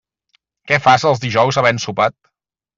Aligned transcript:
Què 0.71 0.79
fas 0.85 1.05
els 1.11 1.23
dijous 1.27 1.61
havent 1.63 1.85
sopat? 1.87 2.19